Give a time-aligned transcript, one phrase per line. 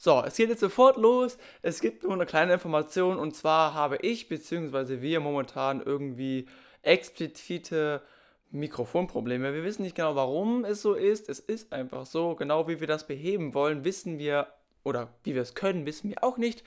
[0.00, 1.38] So, es geht jetzt sofort los.
[1.60, 5.00] Es gibt nur eine kleine Information und zwar habe ich bzw.
[5.00, 6.46] wir momentan irgendwie
[6.82, 8.02] explizite
[8.52, 9.52] Mikrofonprobleme.
[9.52, 11.28] Wir wissen nicht genau, warum es so ist.
[11.28, 12.36] Es ist einfach so.
[12.36, 14.46] Genau wie wir das beheben wollen, wissen wir
[14.84, 16.62] oder wie wir es können, wissen wir auch nicht.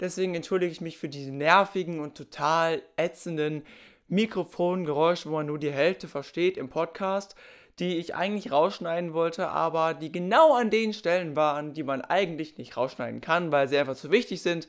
[0.00, 3.62] Deswegen entschuldige ich mich für diese nervigen und total ätzenden
[4.08, 7.36] Mikrofongeräusche, wo man nur die Hälfte versteht im Podcast
[7.78, 12.56] die ich eigentlich rausschneiden wollte, aber die genau an den Stellen waren, die man eigentlich
[12.56, 14.66] nicht rausschneiden kann, weil sie einfach zu wichtig sind.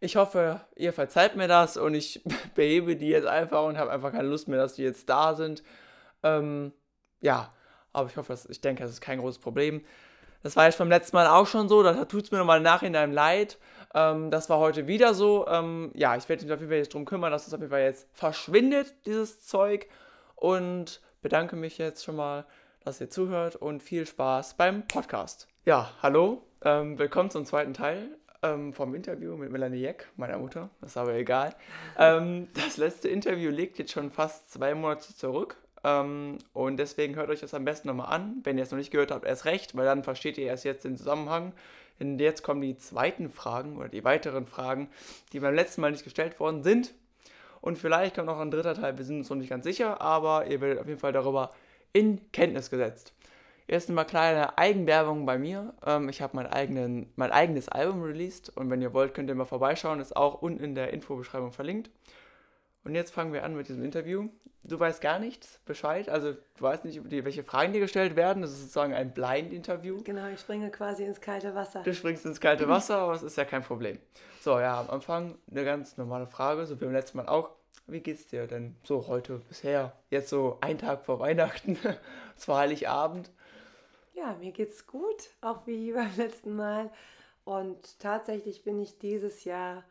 [0.00, 2.22] Ich hoffe, ihr verzeiht mir das und ich
[2.54, 5.62] behebe die jetzt einfach und habe einfach keine Lust mehr, dass die jetzt da sind.
[6.22, 6.72] Ähm,
[7.20, 7.52] ja,
[7.92, 9.84] aber ich hoffe, dass, ich denke, das ist kein großes Problem.
[10.42, 12.62] Das war jetzt beim letzten Mal auch schon so, da tut es mir nochmal im
[12.62, 13.58] Nachhinein leid.
[13.94, 15.46] Ähm, das war heute wieder so.
[15.48, 17.70] Ähm, ja, ich werde mich auf jeden Fall jetzt darum kümmern, dass das auf jeden
[17.70, 19.88] Fall jetzt verschwindet, dieses Zeug.
[20.36, 22.46] Und bedanke mich jetzt schon mal,
[22.86, 25.46] dass ihr zuhört und viel Spaß beim Podcast.
[25.66, 30.70] Ja, hallo, ähm, willkommen zum zweiten Teil ähm, vom Interview mit Melanie Jeck, meiner Mutter,
[30.80, 31.54] das ist aber egal.
[31.98, 35.58] Ähm, das letzte Interview liegt jetzt schon fast zwei Monate zurück.
[35.84, 38.40] Ähm, und deswegen hört euch das am besten nochmal an.
[38.44, 40.86] Wenn ihr es noch nicht gehört habt, erst recht, weil dann versteht ihr erst jetzt
[40.86, 41.52] den Zusammenhang.
[42.00, 44.88] Denn jetzt kommen die zweiten Fragen oder die weiteren Fragen,
[45.34, 46.94] die beim letzten Mal nicht gestellt worden sind.
[47.60, 50.46] Und vielleicht kommt noch ein dritter Teil, wir sind uns noch nicht ganz sicher, aber
[50.46, 51.50] ihr werdet auf jeden Fall darüber
[51.92, 53.12] in Kenntnis gesetzt.
[53.66, 55.74] Erst einmal kleine Eigenwerbung bei mir.
[55.84, 59.44] Ähm, ich habe mein, mein eigenes Album released und wenn ihr wollt, könnt ihr mal
[59.44, 60.00] vorbeischauen.
[60.00, 61.90] Ist auch unten in der Infobeschreibung verlinkt.
[62.88, 64.30] Und jetzt fangen wir an mit diesem Interview.
[64.64, 68.40] Du weißt gar nichts Bescheid, also du weißt nicht, welche Fragen dir gestellt werden.
[68.40, 70.02] Das ist sozusagen ein Blind-Interview.
[70.04, 71.82] Genau, ich springe quasi ins kalte Wasser.
[71.82, 73.98] Du springst ins kalte Wasser, aber es ist ja kein Problem.
[74.40, 77.50] So, ja, am Anfang eine ganz normale Frage, so wie beim letzten Mal auch.
[77.86, 79.92] Wie geht's dir denn so heute bisher?
[80.08, 81.76] Jetzt so ein Tag vor Weihnachten,
[82.38, 83.30] es war Heiligabend.
[84.14, 86.90] Ja, mir geht's gut, auch wie beim letzten Mal.
[87.44, 89.84] Und tatsächlich bin ich dieses Jahr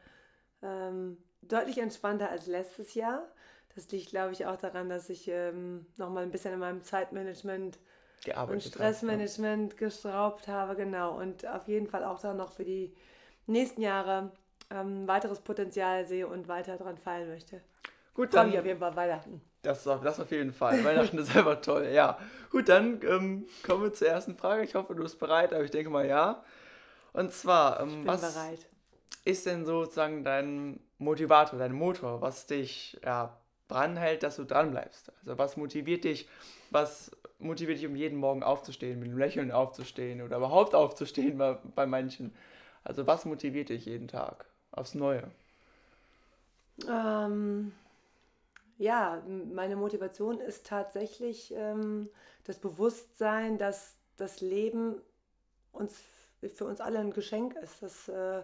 [0.63, 3.27] ähm, deutlich entspannter als letztes Jahr.
[3.75, 7.77] Das liegt, glaube ich, auch daran, dass ich ähm, nochmal ein bisschen in meinem Zeitmanagement
[8.25, 9.87] Gearbeitet und Stressmanagement hast, ja.
[9.87, 11.17] geschraubt habe, genau.
[11.17, 12.93] Und auf jeden Fall auch dann noch für die
[13.45, 14.31] nächsten Jahre
[14.69, 17.61] ähm, weiteres Potenzial sehe und weiter dran fallen möchte.
[18.13, 18.49] Gut, dann.
[18.57, 19.41] auf jeden Fall Weihnachten.
[19.61, 20.83] Das, das auf jeden Fall.
[20.83, 21.89] Weihnachten ist einfach toll.
[21.93, 22.17] Ja.
[22.49, 24.63] Gut, dann ähm, kommen wir zur ersten Frage.
[24.63, 26.43] Ich hoffe, du bist bereit, aber ich denke mal ja.
[27.13, 28.65] Und zwar, ähm, was bereit.
[29.25, 33.37] Ist denn sozusagen dein Motivator, dein Motor, was dich ja,
[33.67, 35.11] dranhält, dass du dranbleibst?
[35.21, 36.27] Also, was motiviert dich?
[36.69, 41.57] Was motiviert dich, um jeden Morgen aufzustehen, mit einem Lächeln aufzustehen oder überhaupt aufzustehen bei,
[41.75, 42.33] bei manchen?
[42.83, 45.29] Also, was motiviert dich jeden Tag aufs Neue?
[46.87, 47.73] Ähm,
[48.77, 52.09] ja, meine Motivation ist tatsächlich ähm,
[52.43, 55.01] das Bewusstsein, dass das Leben
[55.71, 55.99] uns
[56.55, 58.43] für uns alle ein Geschenk ist, dass äh,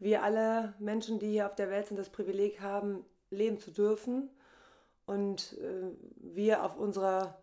[0.00, 4.30] wir alle Menschen, die hier auf der Welt sind, das Privileg haben, leben zu dürfen
[5.06, 7.40] und äh, wir auf unserer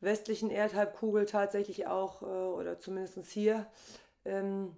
[0.00, 3.66] westlichen Erdhalbkugel tatsächlich auch, äh, oder zumindest hier,
[4.24, 4.76] ähm,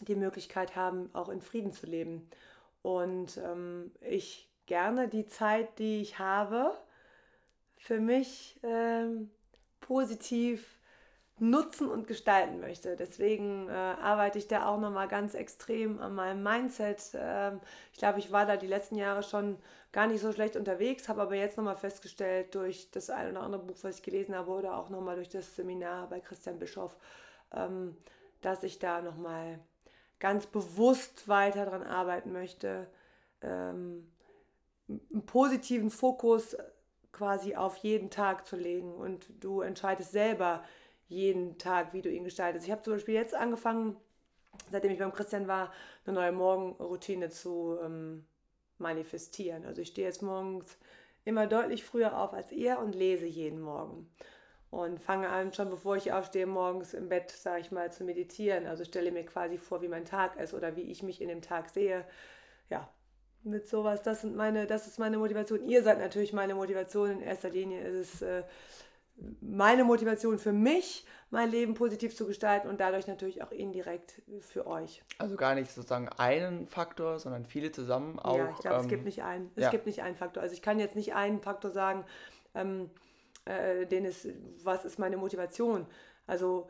[0.00, 2.28] die Möglichkeit haben, auch in Frieden zu leben.
[2.82, 6.76] Und ähm, ich gerne die Zeit, die ich habe,
[7.76, 9.30] für mich ähm,
[9.80, 10.78] positiv
[11.42, 12.94] nutzen und gestalten möchte.
[12.94, 17.02] Deswegen äh, arbeite ich da auch nochmal ganz extrem an meinem Mindset.
[17.14, 17.60] Ähm,
[17.92, 19.58] ich glaube, ich war da die letzten Jahre schon
[19.90, 23.62] gar nicht so schlecht unterwegs, habe aber jetzt nochmal festgestellt durch das ein oder andere
[23.62, 26.96] Buch, was ich gelesen habe oder auch nochmal durch das Seminar bei Christian Bischoff,
[27.52, 27.96] ähm,
[28.40, 29.58] dass ich da nochmal
[30.20, 32.86] ganz bewusst weiter daran arbeiten möchte,
[33.40, 34.12] ähm,
[34.88, 36.56] einen positiven Fokus
[37.10, 40.62] quasi auf jeden Tag zu legen und du entscheidest selber
[41.12, 42.66] jeden Tag, wie du ihn gestaltest.
[42.66, 43.96] Ich habe zum Beispiel jetzt angefangen,
[44.70, 45.72] seitdem ich beim Christian war,
[46.04, 48.24] eine neue Morgenroutine zu ähm,
[48.78, 49.64] manifestieren.
[49.64, 50.76] Also ich stehe jetzt morgens
[51.24, 54.10] immer deutlich früher auf als ihr und lese jeden Morgen.
[54.70, 58.66] Und fange an, schon bevor ich aufstehe, morgens im Bett, sage ich mal, zu meditieren.
[58.66, 61.42] Also stelle mir quasi vor, wie mein Tag ist oder wie ich mich in dem
[61.42, 62.06] Tag sehe.
[62.70, 62.88] Ja,
[63.44, 64.02] mit sowas.
[64.02, 65.68] Das sind meine, das ist meine Motivation.
[65.68, 67.10] Ihr seid natürlich meine Motivation.
[67.10, 68.42] In erster Linie ist es äh,
[69.40, 74.66] meine Motivation für mich, mein Leben positiv zu gestalten und dadurch natürlich auch indirekt für
[74.66, 75.02] euch.
[75.18, 78.36] Also gar nicht sozusagen einen Faktor, sondern viele zusammen auch.
[78.36, 79.50] Ja, ich glaube, ähm, es gibt nicht einen.
[79.56, 79.70] Es ja.
[79.70, 80.42] gibt nicht einen Faktor.
[80.42, 82.04] Also ich kann jetzt nicht einen Faktor sagen,
[82.54, 82.90] ähm,
[83.44, 84.28] äh, den ist,
[84.62, 85.86] was ist meine Motivation?
[86.26, 86.68] Also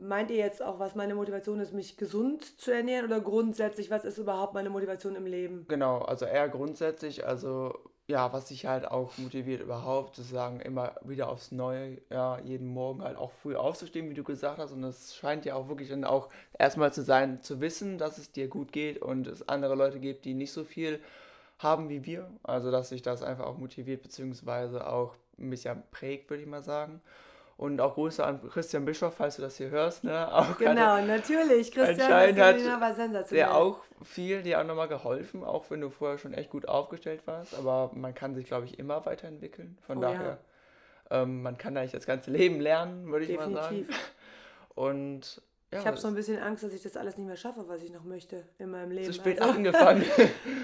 [0.00, 4.04] Meint ihr jetzt auch, was meine Motivation ist, mich gesund zu ernähren oder grundsätzlich, was
[4.04, 5.66] ist überhaupt meine Motivation im Leben?
[5.66, 7.74] Genau, also eher grundsätzlich, also
[8.06, 13.02] ja, was sich halt auch motiviert überhaupt, sozusagen immer wieder aufs Neue, ja, jeden Morgen
[13.02, 14.72] halt auch früh aufzustehen, wie du gesagt hast.
[14.72, 16.28] Und das scheint ja auch wirklich dann auch
[16.58, 20.26] erstmal zu sein, zu wissen, dass es dir gut geht und es andere Leute gibt,
[20.26, 21.00] die nicht so viel
[21.58, 22.30] haben wie wir.
[22.42, 26.62] Also, dass sich das einfach auch motiviert, beziehungsweise auch ein bisschen prägt, würde ich mal
[26.62, 27.00] sagen.
[27.56, 30.02] Und auch Grüße an Christian Bischoff, falls du das hier hörst.
[30.02, 30.28] Ne?
[30.32, 31.70] Auch genau, natürlich.
[31.70, 33.46] Christian hat war sensationell.
[33.46, 37.26] Der auch viel, dir auch nochmal geholfen, auch wenn du vorher schon echt gut aufgestellt
[37.26, 37.54] warst.
[37.54, 39.78] Aber man kann sich, glaube ich, immer weiterentwickeln.
[39.86, 40.38] Von oh, daher,
[41.10, 41.22] ja.
[41.22, 43.88] ähm, man kann eigentlich das ganze Leben lernen, würde ich mal sagen.
[44.74, 45.40] Und
[45.72, 47.82] ja, ich habe so ein bisschen Angst, dass ich das alles nicht mehr schaffe, was
[47.82, 49.06] ich noch möchte in meinem Leben.
[49.06, 49.54] Zu spät also.
[49.54, 50.04] angefangen.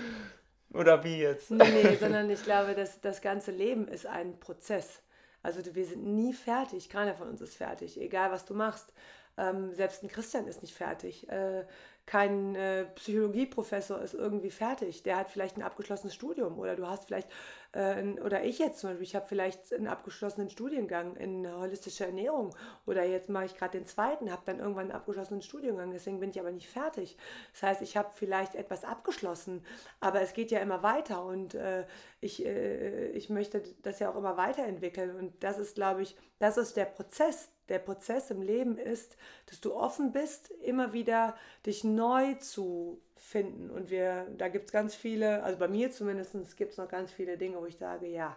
[0.72, 1.50] Oder wie jetzt?
[1.50, 5.02] Nee, sondern ich glaube, dass das ganze Leben ist ein Prozess.
[5.42, 8.92] Also wir sind nie fertig, keiner von uns ist fertig, egal was du machst.
[9.40, 11.28] Ähm, selbst ein Christian ist nicht fertig.
[11.30, 11.64] Äh,
[12.06, 15.04] kein äh, Psychologieprofessor ist irgendwie fertig.
[15.04, 17.28] Der hat vielleicht ein abgeschlossenes Studium oder du hast vielleicht,
[17.72, 22.54] äh, oder ich jetzt zum Beispiel, ich habe vielleicht einen abgeschlossenen Studiengang in holistischer Ernährung
[22.84, 26.30] oder jetzt mache ich gerade den zweiten, habe dann irgendwann einen abgeschlossenen Studiengang, deswegen bin
[26.30, 27.16] ich aber nicht fertig.
[27.52, 29.64] Das heißt, ich habe vielleicht etwas abgeschlossen,
[30.00, 31.86] aber es geht ja immer weiter und äh,
[32.20, 36.56] ich, äh, ich möchte das ja auch immer weiterentwickeln und das ist, glaube ich, das
[36.56, 41.84] ist der Prozess, der Prozess im Leben ist, dass du offen bist, immer wieder dich
[41.84, 43.70] neu zu finden.
[43.70, 47.10] Und wir, da gibt es ganz viele, also bei mir zumindest gibt es noch ganz
[47.12, 48.36] viele Dinge, wo ich sage, ja,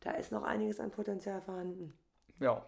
[0.00, 1.92] da ist noch einiges an Potenzial vorhanden.
[2.40, 2.64] Ja,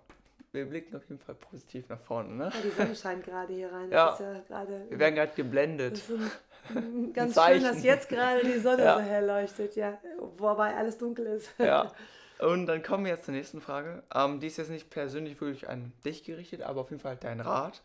[0.52, 2.34] wir blicken auf jeden Fall positiv nach vorne.
[2.34, 2.44] Ne?
[2.44, 3.90] Ja, die Sonne scheint gerade hier rein.
[3.90, 6.02] Ja, ja grade, wir werden gerade geblendet.
[7.12, 8.96] Ganz schön, dass jetzt gerade die Sonne ja.
[8.96, 9.98] so hell leuchtet, ja.
[10.36, 11.50] Wobei alles dunkel ist.
[11.58, 11.92] Ja.
[12.38, 14.02] Und dann kommen wir jetzt zur nächsten Frage.
[14.14, 17.40] Ähm, die ist jetzt nicht persönlich wirklich an dich gerichtet, aber auf jeden Fall dein
[17.40, 17.82] Rat.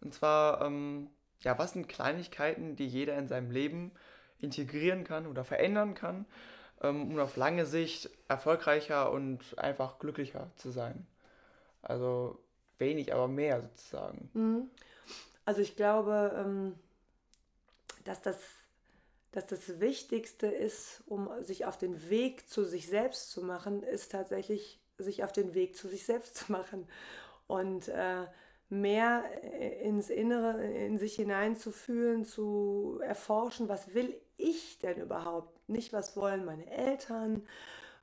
[0.00, 1.08] Und zwar, ähm,
[1.40, 3.92] ja, was sind Kleinigkeiten, die jeder in seinem Leben
[4.40, 6.26] integrieren kann oder verändern kann,
[6.82, 11.06] ähm, um auf lange Sicht erfolgreicher und einfach glücklicher zu sein?
[11.82, 12.38] Also
[12.78, 14.30] wenig, aber mehr sozusagen.
[14.34, 14.70] Mhm.
[15.46, 16.74] Also ich glaube, ähm,
[18.04, 18.38] dass das
[19.34, 24.12] dass das Wichtigste ist, um sich auf den Weg zu sich selbst zu machen, ist
[24.12, 26.86] tatsächlich sich auf den Weg zu sich selbst zu machen
[27.48, 28.26] und äh,
[28.68, 29.24] mehr
[29.82, 35.68] ins Innere, in sich hineinzufühlen, zu erforschen, was will ich denn überhaupt?
[35.68, 37.46] Nicht, was wollen meine Eltern,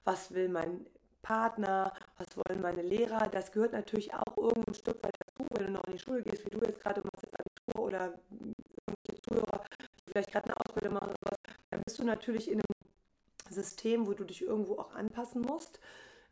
[0.04, 0.86] was will mein
[1.22, 3.28] Partner, was wollen meine Lehrer.
[3.32, 6.24] Das gehört natürlich auch irgendwo ein Stück weit dazu, wenn du noch in die Schule
[6.24, 8.14] gehst, wie du jetzt gerade machst, jetzt Abitur oder
[10.12, 14.14] vielleicht gerade eine Ausbildung machen oder was, dann bist du natürlich in einem System, wo
[14.14, 15.80] du dich irgendwo auch anpassen musst.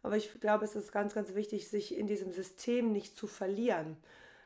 [0.04, 3.98] Aber ich glaube, es ist ganz, ganz wichtig, sich in diesem System nicht zu verlieren.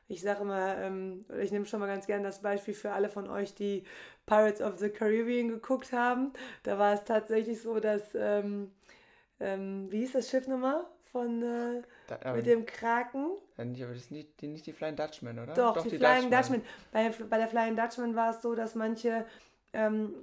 [0.07, 3.29] Ich sage immer, ähm, ich nehme schon mal ganz gerne das Beispiel für alle von
[3.29, 3.83] euch, die
[4.25, 6.33] Pirates of the Caribbean geguckt haben.
[6.63, 8.71] Da war es tatsächlich so, dass, ähm,
[9.39, 10.85] ähm, wie hieß das Schiff nochmal?
[11.13, 13.37] Von, äh, da, mit dem Kraken.
[13.57, 15.53] Ja, nicht, aber das sind nicht die, nicht die Flying Dutchman, oder?
[15.53, 16.61] Doch, Doch die, die, Flying Dutchman.
[16.61, 16.61] Dutchman.
[16.91, 19.25] Bei, bei der Flying Dutchman war es so, dass manche
[19.73, 20.15] ähm,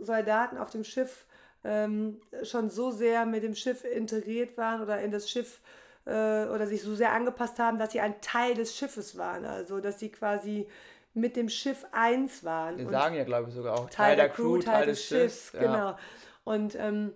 [0.00, 1.26] Soldaten auf dem Schiff
[1.64, 5.60] ähm, schon so sehr mit dem Schiff integriert waren oder in das Schiff
[6.04, 6.10] äh,
[6.46, 9.44] oder sich so sehr angepasst haben, dass sie ein Teil des Schiffes waren.
[9.44, 10.68] Also, dass sie quasi
[11.14, 12.78] mit dem Schiff eins waren.
[12.78, 15.08] Wir sagen ja, glaube ich, sogar auch Teil, Teil der, Crew, Teil, Teil des, des
[15.08, 15.50] Schiffs.
[15.50, 15.60] Schiffs ja.
[15.60, 15.98] Genau.
[16.44, 17.12] Und ähm,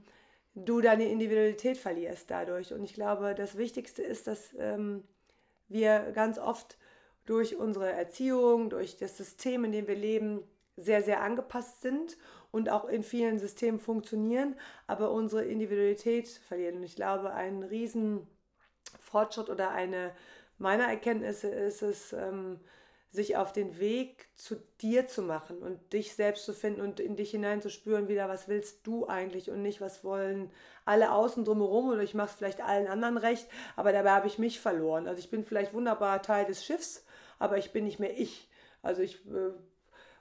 [0.55, 2.73] du deine Individualität verlierst dadurch.
[2.73, 5.05] Und ich glaube, das Wichtigste ist, dass ähm,
[5.69, 6.79] wir ganz oft
[7.25, 10.43] durch unsere Erziehung, durch das System, in dem wir leben,
[10.77, 12.17] sehr, sehr angepasst sind
[12.51, 14.57] und auch in vielen Systemen funktionieren,
[14.87, 16.77] aber unsere Individualität verlieren.
[16.77, 20.13] Und ich glaube, ein Riesenfortschritt oder eine
[20.59, 22.61] meiner Erkenntnisse ist es, ähm,
[23.13, 27.15] sich auf den Weg zu dir zu machen und dich selbst zu finden und in
[27.15, 30.51] dich hineinzuspüren, wieder, was willst du eigentlich und nicht, was wollen
[30.87, 34.39] alle außen drumherum oder ich mache es vielleicht allen anderen recht, aber dabei habe ich
[34.39, 35.07] mich verloren.
[35.07, 37.05] Also ich bin vielleicht wunderbar Teil des Schiffs,
[37.39, 38.49] aber ich bin nicht mehr ich.
[38.81, 39.53] Also ich äh,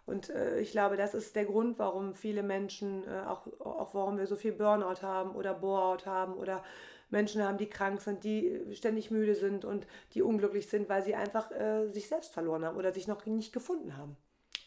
[0.06, 4.18] und äh, ich glaube, das ist der Grund, warum viele Menschen, äh, auch, auch warum
[4.18, 6.64] wir so viel Burnout haben oder Boreout haben oder
[7.12, 11.16] Menschen haben, die krank sind, die ständig müde sind und die unglücklich sind, weil sie
[11.16, 14.18] einfach äh, sich selbst verloren haben oder sich noch nicht gefunden haben.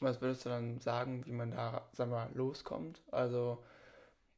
[0.00, 3.02] Was würdest du dann sagen, wie man da, sag mal, loskommt?
[3.10, 3.58] Also,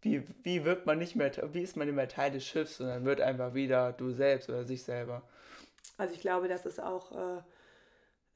[0.02, 3.04] wie, wie wird man nicht mehr, wie ist man nicht mehr Teil des Schiffs, sondern
[3.04, 5.22] wird einfach wieder du selbst oder sich selber?
[5.98, 7.42] Also ich glaube, das ist auch äh,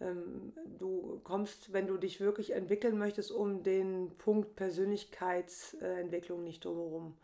[0.00, 7.16] ähm, du kommst, wenn du dich wirklich entwickeln möchtest, um den Punkt Persönlichkeitsentwicklung nicht drumherum.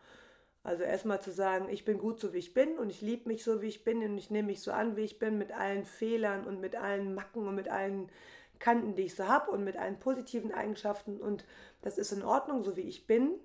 [0.67, 3.41] Also erstmal zu sagen, ich bin gut so wie ich bin und ich liebe mich
[3.41, 5.85] so wie ich bin und ich nehme mich so an, wie ich bin, mit allen
[5.85, 8.09] Fehlern und mit allen Macken und mit allen
[8.59, 11.45] Kanten, die ich so habe und mit allen positiven Eigenschaften und
[11.83, 13.39] das ist in Ordnung, so wie ich bin.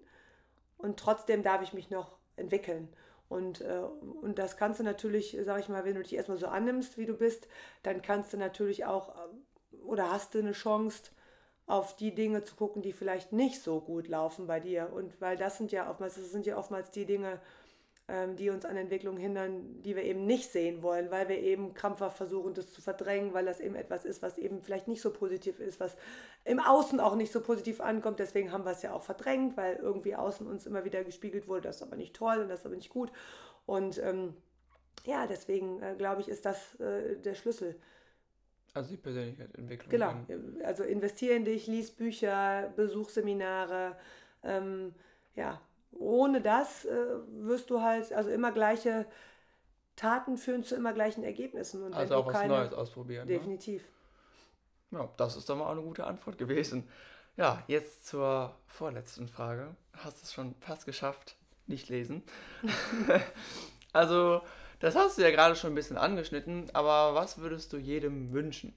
[0.79, 2.89] Und trotzdem darf ich mich noch entwickeln.
[3.29, 3.83] Und, äh,
[4.21, 7.07] und das kannst du natürlich, sag ich mal, wenn du dich erstmal so annimmst, wie
[7.07, 7.47] du bist,
[7.85, 11.13] dann kannst du natürlich auch äh, oder hast du eine Chance,
[11.67, 14.93] auf die Dinge zu gucken, die vielleicht nicht so gut laufen bei dir.
[14.93, 17.41] Und weil das sind ja oftmals, das sind ja oftmals die Dinge,
[18.09, 21.73] ähm, die uns an Entwicklung hindern, die wir eben nicht sehen wollen, weil wir eben
[21.73, 25.11] krampfhaft versuchen, das zu verdrängen, weil das eben etwas ist, was eben vielleicht nicht so
[25.11, 25.97] positiv ist, was
[26.45, 28.19] im Außen auch nicht so positiv ankommt.
[28.19, 31.63] Deswegen haben wir es ja auch verdrängt, weil irgendwie außen uns immer wieder gespiegelt wurde,
[31.63, 33.13] das ist aber nicht toll und das ist aber nicht gut.
[33.67, 34.35] Und ähm,
[35.05, 37.81] ja, deswegen äh, glaube ich, ist das äh, der Schlüssel.
[38.75, 39.91] Also die Persönlichkeitsentwicklung.
[39.91, 40.65] Genau.
[40.65, 43.97] Also investiere in dich, lies Bücher, besuch Seminare.
[44.43, 44.95] Ähm,
[45.35, 45.61] ja,
[45.93, 46.91] ohne das äh,
[47.41, 49.07] wirst du halt, also immer gleiche
[49.97, 51.83] Taten führen zu immer gleichen Ergebnissen.
[51.83, 53.27] Und also auch was keine, Neues ausprobieren.
[53.29, 53.35] Ne?
[53.35, 53.83] Definitiv.
[54.91, 55.01] Ne?
[55.01, 56.89] Ja, das ist doch mal eine gute Antwort gewesen.
[57.37, 59.75] Ja, jetzt zur vorletzten Frage.
[59.95, 61.37] Hast du es schon fast geschafft?
[61.67, 62.23] Nicht lesen.
[63.93, 64.43] also,
[64.83, 68.75] das hast du ja gerade schon ein bisschen angeschnitten, aber was würdest du jedem wünschen?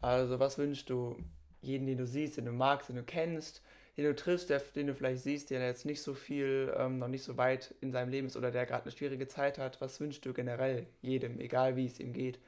[0.00, 1.16] Also, was wünschst du
[1.60, 3.62] jeden, den du siehst, den du magst, den du kennst,
[3.96, 7.08] den du triffst, der, den du vielleicht siehst, der jetzt nicht so viel, ähm, noch
[7.08, 9.98] nicht so weit in seinem Leben ist oder der gerade eine schwierige Zeit hat, was
[9.98, 12.38] wünschst du generell jedem, egal wie es ihm geht?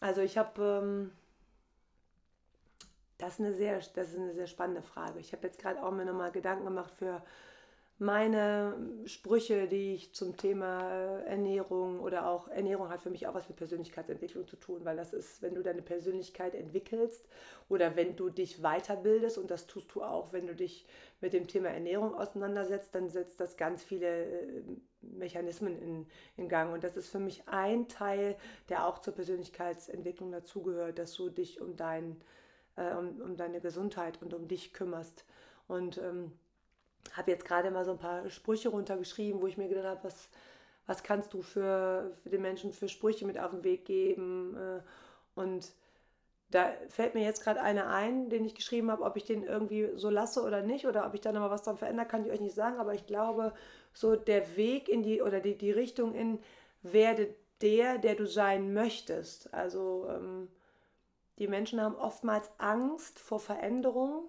[0.00, 1.12] Also ich habe, ähm,
[3.18, 5.20] das, ist eine sehr, das ist eine sehr spannende Frage.
[5.20, 7.22] Ich habe jetzt gerade auch mir nochmal Gedanken gemacht für
[7.98, 8.74] meine
[9.04, 13.48] Sprüche, die ich zum Thema äh, Ernährung oder auch Ernährung hat für mich auch was
[13.48, 17.24] mit Persönlichkeitsentwicklung zu tun, weil das ist, wenn du deine Persönlichkeit entwickelst
[17.68, 20.86] oder wenn du dich weiterbildest und das tust du auch, wenn du dich
[21.20, 24.62] mit dem Thema Ernährung auseinandersetzt, dann setzt das ganz viele äh,
[25.00, 26.74] Mechanismen in, in Gang.
[26.74, 28.36] Und das ist für mich ein Teil,
[28.70, 32.20] der auch zur Persönlichkeitsentwicklung dazugehört, dass du dich um, dein,
[32.74, 35.24] äh, um, um deine Gesundheit und um dich kümmerst.
[35.68, 36.32] Und ähm,
[37.12, 40.28] habe jetzt gerade mal so ein paar Sprüche runtergeschrieben, wo ich mir gedacht habe, was,
[40.86, 44.56] was kannst du für, für den Menschen für Sprüche mit auf den Weg geben?
[44.56, 44.80] Äh,
[45.38, 45.72] und
[46.50, 49.90] da fällt mir jetzt gerade einer ein, den ich geschrieben habe, ob ich den irgendwie
[49.96, 52.40] so lasse oder nicht oder ob ich da nochmal was dran verändere, kann ich euch
[52.40, 53.52] nicht sagen, aber ich glaube,
[53.92, 56.38] so der Weg in die oder die, die Richtung in
[56.82, 59.52] werde der, der du sein möchtest.
[59.52, 60.48] Also ähm,
[61.38, 64.28] die Menschen haben oftmals Angst vor Veränderung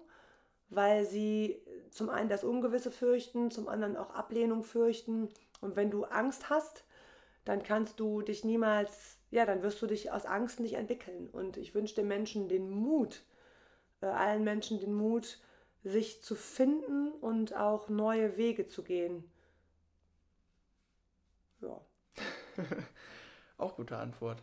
[0.68, 5.28] weil sie zum einen das Ungewisse fürchten, zum anderen auch Ablehnung fürchten.
[5.60, 6.84] Und wenn du Angst hast,
[7.44, 11.28] dann kannst du dich niemals, ja, dann wirst du dich aus Angst nicht entwickeln.
[11.30, 13.22] Und ich wünsche den Menschen den Mut,
[14.00, 15.38] äh, allen Menschen den Mut,
[15.84, 19.24] sich zu finden und auch neue Wege zu gehen.
[21.60, 21.80] Ja.
[23.58, 24.42] auch gute Antwort.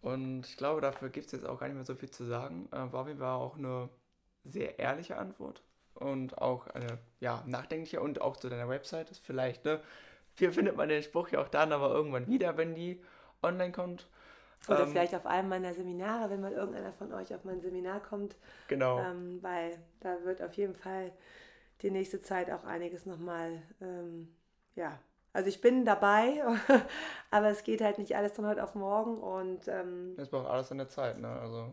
[0.00, 2.68] Und ich glaube, dafür gibt es jetzt auch gar nicht mehr so viel zu sagen.
[2.72, 3.88] Äh, war auch eine
[4.44, 5.62] sehr ehrliche Antwort
[5.94, 9.80] und auch eine ja, nachdenkliche und auch zu deiner Website ist vielleicht, ne?
[10.38, 13.02] Hier findet man den Spruch ja auch dann aber irgendwann wieder, wenn die
[13.42, 14.08] online kommt.
[14.68, 18.00] Oder ähm, vielleicht auf einem meiner Seminare, wenn mal irgendeiner von euch auf mein Seminar
[18.00, 18.36] kommt.
[18.68, 18.98] Genau.
[19.00, 21.12] Ähm, weil da wird auf jeden Fall
[21.82, 24.34] die nächste Zeit auch einiges nochmal, ähm,
[24.74, 24.98] ja,
[25.32, 26.42] also ich bin dabei,
[27.30, 30.70] aber es geht halt nicht alles von heute auf morgen und ähm, es braucht alles
[30.70, 31.28] in der Zeit, ne?
[31.28, 31.72] Also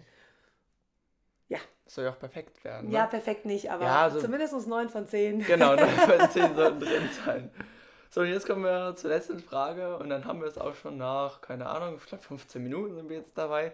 [1.93, 2.89] soll ja auch perfekt werden.
[2.89, 2.96] Ne?
[2.96, 5.46] Ja, perfekt nicht, aber ja, also, zumindest 9 von 10.
[5.46, 7.51] Genau, 9 von 10 sollten drin sein.
[8.12, 10.98] So, und jetzt kommen wir zur letzten Frage und dann haben wir es auch schon
[10.98, 13.72] nach, keine Ahnung, ich glaube 15 Minuten sind wir jetzt dabei,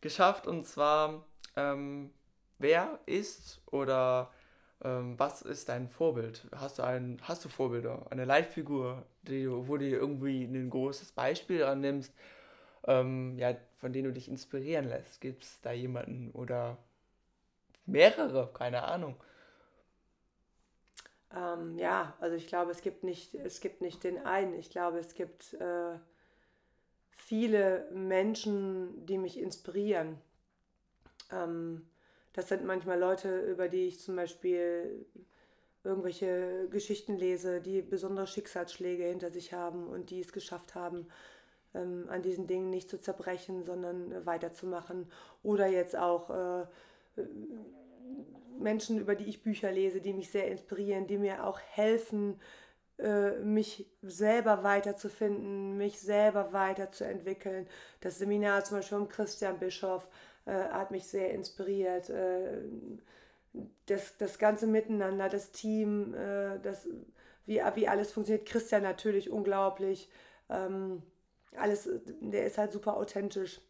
[0.00, 0.46] geschafft.
[0.46, 1.24] Und zwar,
[1.56, 2.10] ähm,
[2.58, 4.30] wer ist oder
[4.82, 6.46] ähm, was ist dein Vorbild?
[6.54, 8.06] Hast du ein, hast du Vorbilder?
[8.10, 12.14] Eine Leitfigur, die, wo du irgendwie ein großes Beispiel annimmst,
[12.86, 15.20] ähm, ja, von dem du dich inspirieren lässt?
[15.20, 16.78] Gibt es da jemanden oder
[17.90, 19.16] mehrere, keine Ahnung.
[21.34, 24.54] Ähm, ja, also ich glaube, es gibt nicht, es gibt nicht den einen.
[24.54, 25.98] Ich glaube, es gibt äh,
[27.10, 30.18] viele Menschen, die mich inspirieren.
[31.30, 31.86] Ähm,
[32.32, 35.06] das sind manchmal Leute, über die ich zum Beispiel
[35.84, 41.06] irgendwelche Geschichten lese, die besondere Schicksalsschläge hinter sich haben und die es geschafft haben,
[41.74, 45.10] ähm, an diesen Dingen nicht zu zerbrechen, sondern weiterzumachen.
[45.42, 46.66] Oder jetzt auch äh,
[48.60, 52.40] Menschen, über die ich Bücher lese, die mich sehr inspirieren, die mir auch helfen,
[52.98, 57.66] äh, mich selber weiterzufinden, mich selber weiterzuentwickeln.
[58.00, 60.06] Das Seminar zum Beispiel von Christian Bischoff
[60.44, 62.10] äh, hat mich sehr inspiriert.
[62.10, 62.58] Äh,
[63.86, 66.14] das, das ganze Miteinander, das Team,
[66.62, 66.86] das,
[67.46, 68.46] wie, wie alles funktioniert.
[68.46, 70.08] Christian natürlich unglaublich.
[70.48, 71.02] Ähm,
[71.56, 71.88] alles,
[72.20, 73.60] der ist halt super authentisch.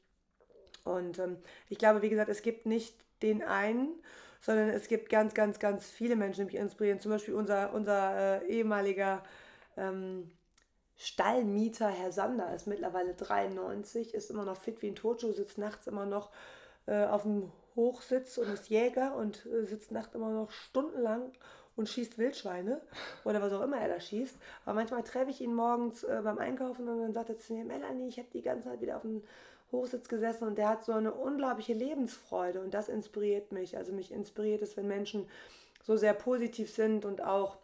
[0.85, 1.39] Und ähm,
[1.71, 3.89] ich glaube, wie gesagt, es gibt nicht den einen,
[4.41, 7.01] sondern es gibt ganz, ganz, ganz viele Menschen, die mich inspirieren.
[7.01, 10.31] Zum Beispiel unser, unser äh, ehemaliger, äh, ähm,
[10.97, 15.87] Stallmieter Herr Sander ist mittlerweile 93, ist immer noch fit wie ein Totschuh, sitzt nachts
[15.87, 16.31] immer noch
[16.87, 21.33] äh, auf dem Hochsitz und ist Jäger und äh, sitzt nachts immer noch stundenlang
[21.75, 22.83] und schießt Wildschweine
[23.25, 24.37] oder was auch immer er da schießt.
[24.67, 27.65] Aber manchmal treffe ich ihn morgens äh, beim Einkaufen und dann sagt er zu mir,
[27.65, 29.23] Melanie, ich habe die ganze Zeit wieder auf dem
[29.73, 33.77] Hochsitz gesessen und der hat so eine unglaubliche Lebensfreude und das inspiriert mich.
[33.77, 35.29] Also mich inspiriert es, wenn Menschen
[35.83, 37.59] so sehr positiv sind und auch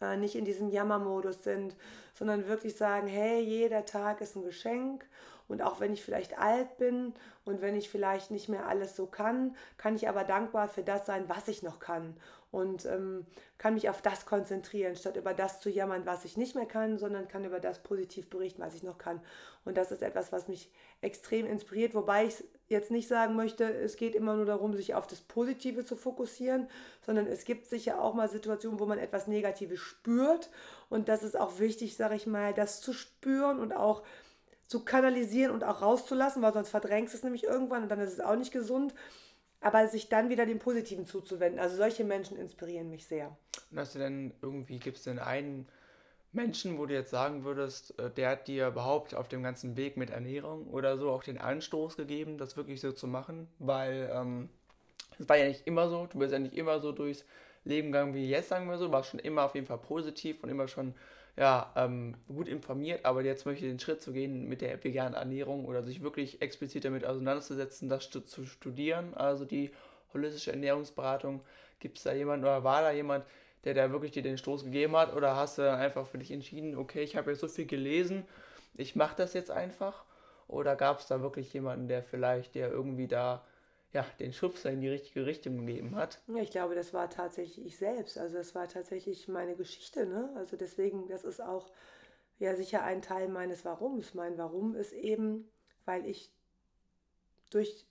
[0.00, 1.76] äh, nicht in diesem Jammermodus sind,
[2.14, 5.06] sondern wirklich sagen, hey, jeder Tag ist ein Geschenk
[5.52, 9.06] und auch wenn ich vielleicht alt bin und wenn ich vielleicht nicht mehr alles so
[9.06, 12.16] kann, kann ich aber dankbar für das sein, was ich noch kann
[12.52, 16.54] und ähm, kann mich auf das konzentrieren, statt über das zu jammern, was ich nicht
[16.54, 19.22] mehr kann, sondern kann über das positiv berichten, was ich noch kann.
[19.64, 23.96] Und das ist etwas, was mich extrem inspiriert, wobei ich jetzt nicht sagen möchte, es
[23.96, 26.68] geht immer nur darum, sich auf das Positive zu fokussieren,
[27.04, 30.50] sondern es gibt sicher auch mal Situationen, wo man etwas Negatives spürt.
[30.90, 34.02] Und das ist auch wichtig, sage ich mal, das zu spüren und auch
[34.72, 38.20] zu kanalisieren und auch rauszulassen, weil sonst verdrängst es nämlich irgendwann und dann ist es
[38.20, 38.92] auch nicht gesund
[39.62, 41.60] aber sich dann wieder dem Positiven zuzuwenden.
[41.60, 43.36] Also solche Menschen inspirieren mich sehr.
[43.70, 45.68] Und hast du denn irgendwie, gibt es denn einen
[46.32, 49.96] Menschen, wo du jetzt sagen würdest, äh, der hat dir überhaupt auf dem ganzen Weg
[49.96, 53.48] mit Ernährung oder so auch den Anstoß gegeben, das wirklich so zu machen?
[53.58, 54.48] Weil ähm,
[55.18, 57.24] es war ja nicht immer so, du bist ja nicht immer so durchs
[57.64, 60.42] Leben gegangen wie jetzt, sagen wir so, du warst schon immer auf jeden Fall positiv
[60.42, 60.94] und immer schon
[61.36, 65.14] ja, ähm, gut informiert, aber jetzt möchte ich den Schritt zu gehen mit der veganen
[65.14, 69.70] Ernährung oder sich wirklich explizit damit auseinanderzusetzen, das zu, studieren, also die
[70.12, 71.40] holistische Ernährungsberatung.
[71.80, 73.24] Gibt es da jemand oder war da jemand,
[73.64, 76.76] der da wirklich dir den Stoß gegeben hat oder hast du einfach für dich entschieden,
[76.76, 78.24] okay, ich habe jetzt so viel gelesen,
[78.74, 80.04] ich mache das jetzt einfach?
[80.48, 83.42] Oder gab es da wirklich jemanden, der vielleicht der irgendwie da
[83.92, 86.22] ja, den Schubser in die richtige Richtung gegeben hat.
[86.28, 88.16] Ja, ich glaube, das war tatsächlich ich selbst.
[88.16, 90.06] Also das war tatsächlich meine Geschichte.
[90.06, 90.30] Ne?
[90.36, 91.70] Also deswegen, das ist auch
[92.38, 94.14] ja sicher ein Teil meines Warums.
[94.14, 95.50] Mein Warum ist eben,
[95.84, 96.32] weil ich
[97.50, 97.86] durch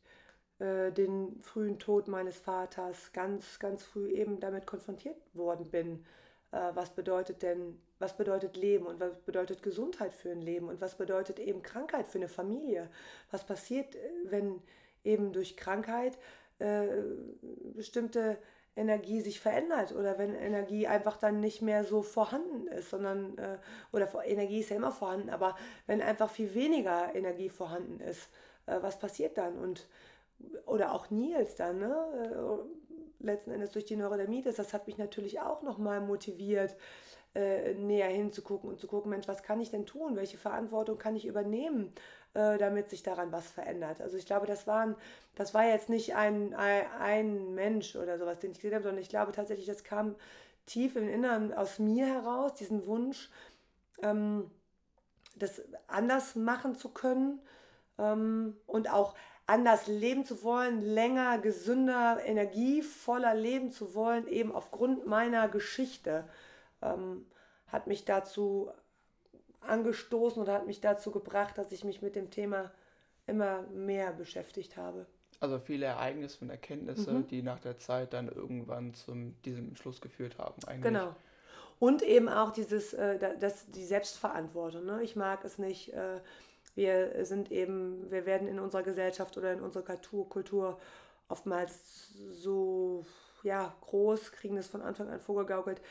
[0.58, 6.06] äh, den frühen Tod meines Vaters ganz, ganz früh eben damit konfrontiert worden bin.
[6.52, 10.82] Äh, was bedeutet denn, was bedeutet Leben und was bedeutet Gesundheit für ein Leben und
[10.82, 12.90] was bedeutet eben Krankheit für eine Familie?
[13.30, 14.62] Was passiert, äh, wenn
[15.04, 16.18] eben durch Krankheit
[16.60, 16.88] äh,
[17.76, 18.38] bestimmte
[18.76, 23.58] Energie sich verändert oder wenn Energie einfach dann nicht mehr so vorhanden ist, sondern, äh,
[23.92, 25.56] oder Energie ist ja immer vorhanden, aber
[25.88, 28.30] wenn einfach viel weniger Energie vorhanden ist,
[28.68, 29.58] äh, was passiert dann?
[29.58, 29.88] Und,
[30.66, 31.96] oder auch Nils dann, ne?
[32.34, 36.76] Äh, letzten Endes durch die Neurodermitis, das hat mich natürlich auch nochmal motiviert,
[37.36, 40.16] äh, näher hinzugucken und zu gucken, Mensch, was kann ich denn tun?
[40.16, 41.94] Welche Verantwortung kann ich übernehmen?
[42.34, 44.00] Äh, damit sich daran was verändert.
[44.00, 44.96] Also ich glaube, das, waren,
[45.36, 49.02] das war jetzt nicht ein, ein, ein Mensch oder sowas, den ich gesehen habe, sondern
[49.02, 50.16] ich glaube tatsächlich, das kam
[50.66, 53.30] tief im Inneren aus mir heraus, diesen Wunsch,
[54.02, 54.50] ähm,
[55.36, 57.42] das anders machen zu können
[58.00, 59.14] ähm, und auch
[59.46, 66.24] anders leben zu wollen, länger, gesünder, energievoller leben zu wollen, eben aufgrund meiner Geschichte,
[66.82, 67.26] ähm,
[67.68, 68.72] hat mich dazu
[69.62, 72.72] angestoßen oder hat mich dazu gebracht, dass ich mich mit dem Thema
[73.28, 75.06] immer mehr beschäftigt habe.
[75.40, 77.28] Also viele Ereignisse und Erkenntnisse, mhm.
[77.28, 79.14] die nach der Zeit dann irgendwann zu
[79.46, 80.64] diesem Schluss geführt haben.
[80.68, 80.84] Eigentlich.
[80.84, 81.16] Genau.
[81.80, 84.86] Und eben auch dieses, äh, das, die Selbstverantwortung.
[84.86, 85.02] Ne?
[85.02, 86.20] Ich mag es nicht, äh,
[86.76, 90.80] wir sind eben, wir werden in unserer Gesellschaft oder in unserer Kultur, Kultur
[91.28, 93.04] oftmals so
[93.44, 95.82] ja, groß, kriegen das von Anfang an vorgegaukelt,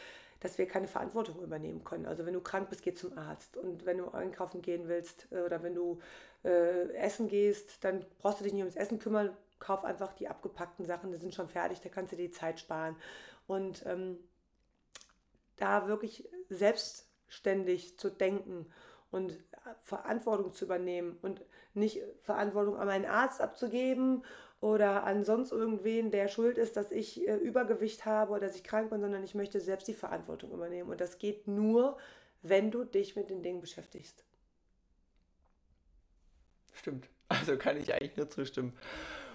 [0.40, 2.07] dass wir keine Verantwortung übernehmen können.
[2.07, 3.57] Also wenn du krank bist, geh zum Arzt.
[3.57, 6.00] Und wenn du einkaufen gehen willst äh, oder wenn du
[6.44, 9.37] äh, essen gehst, dann brauchst du dich nicht ums Essen kümmern.
[9.59, 12.96] Kauf einfach die abgepackten Sachen, die sind schon fertig, da kannst du die Zeit sparen.
[13.46, 14.18] Und ähm,
[15.57, 18.66] da wirklich selbstständig zu denken
[19.11, 19.38] und
[19.83, 21.42] Verantwortung zu übernehmen und
[21.75, 24.25] nicht Verantwortung an meinen Arzt abzugeben
[24.61, 28.64] oder an sonst irgendwen, der schuld ist, dass ich äh, Übergewicht habe oder dass ich
[28.64, 30.90] krank bin, sondern ich möchte selbst die Verantwortung übernehmen.
[30.90, 31.96] Und das geht nur,
[32.42, 34.25] wenn du dich mit den Dingen beschäftigst.
[36.75, 37.09] Stimmt.
[37.33, 38.77] Also kann ich eigentlich nur zustimmen.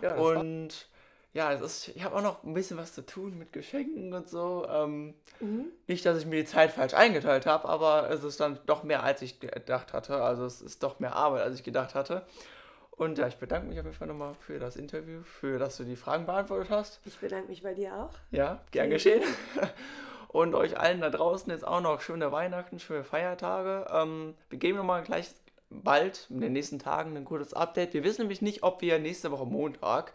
[0.01, 0.89] Ja, und
[1.35, 4.29] ja, es ist, ich habe auch noch ein bisschen was zu tun mit Geschenken und
[4.29, 4.65] so.
[4.69, 5.65] Ähm, mhm.
[5.85, 9.03] Nicht, dass ich mir die Zeit falsch eingeteilt habe, aber es ist dann doch mehr,
[9.03, 10.23] als ich gedacht hatte.
[10.23, 12.25] Also es ist doch mehr Arbeit, als ich gedacht hatte.
[12.91, 15.83] Und ja, ich bedanke mich auf jeden Fall nochmal für das Interview, für dass du
[15.83, 17.01] die Fragen beantwortet hast.
[17.03, 18.13] Ich bedanke mich bei dir auch.
[18.31, 19.21] Ja, gern geschehen.
[20.29, 23.87] Und euch allen da draußen jetzt auch noch schöne Weihnachten, schöne Feiertage.
[23.91, 25.31] Ähm, wir geben nochmal gleich
[25.69, 27.93] bald in den nächsten Tagen ein kurzes Update.
[27.93, 30.13] Wir wissen nämlich nicht, ob wir nächste Woche Montag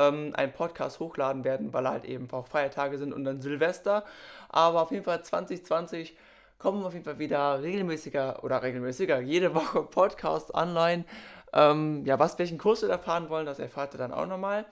[0.00, 4.04] ähm, einen Podcast hochladen werden, weil halt eben auch Feiertage sind und dann Silvester.
[4.48, 6.16] Aber auf jeden Fall 2020
[6.58, 11.04] kommen auf jeden Fall wieder regelmäßiger oder regelmäßiger jede Woche Podcast online.
[11.52, 14.64] Ähm, ja, was welchen Kurs wir erfahren wollen, das erfahrt ihr dann auch nochmal.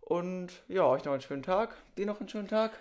[0.00, 1.76] Und ja, euch noch einen schönen Tag.
[1.96, 2.72] Dir noch einen schönen Tag.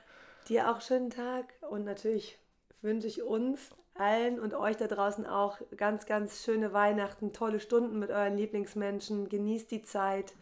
[0.47, 2.37] Dir auch schönen Tag und natürlich
[2.81, 7.99] wünsche ich uns allen und euch da draußen auch ganz, ganz schöne Weihnachten, tolle Stunden
[7.99, 9.29] mit euren Lieblingsmenschen.
[9.29, 10.33] Genießt die Zeit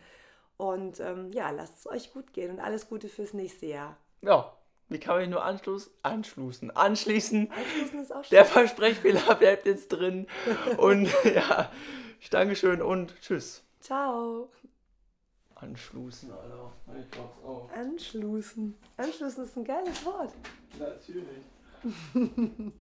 [0.59, 3.95] und ähm, ja, lasst es euch gut gehen und alles Gute fürs nächste Jahr.
[4.21, 4.57] Ja,
[4.89, 6.71] wie kann man mich nur Anschluss, anschließen?
[6.71, 7.49] Anschließen.
[7.49, 8.31] Anschließen ist auch schön.
[8.31, 10.27] Der Versprechfehler bleibt jetzt drin.
[10.75, 11.71] Und ja,
[12.29, 13.63] Dankeschön und tschüss.
[13.79, 14.49] Ciao.
[15.55, 16.73] Anschließen, Alter.
[16.99, 17.69] Ich glaub's auch.
[17.73, 18.77] Anschließen.
[18.97, 20.33] Anschließen ist ein geiles Wort.
[20.77, 21.45] Natürlich.